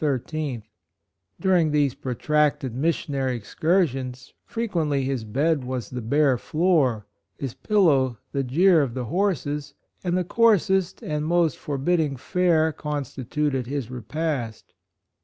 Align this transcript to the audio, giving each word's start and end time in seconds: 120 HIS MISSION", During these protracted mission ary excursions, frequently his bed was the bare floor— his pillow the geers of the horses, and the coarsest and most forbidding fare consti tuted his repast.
120 0.01 0.41
HIS 0.47 0.57
MISSION", 0.57 0.69
During 1.39 1.69
these 1.69 1.93
protracted 1.93 2.73
mission 2.73 3.13
ary 3.13 3.35
excursions, 3.35 4.33
frequently 4.43 5.03
his 5.03 5.23
bed 5.23 5.63
was 5.63 5.91
the 5.91 6.01
bare 6.01 6.39
floor— 6.39 7.05
his 7.37 7.53
pillow 7.53 8.17
the 8.31 8.41
geers 8.41 8.83
of 8.85 8.95
the 8.95 9.05
horses, 9.05 9.75
and 10.03 10.17
the 10.17 10.23
coarsest 10.23 11.03
and 11.03 11.23
most 11.23 11.55
forbidding 11.59 12.17
fare 12.17 12.73
consti 12.73 13.23
tuted 13.29 13.67
his 13.67 13.91
repast. 13.91 14.73